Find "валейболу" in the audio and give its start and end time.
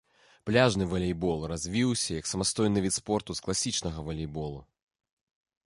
4.09-4.59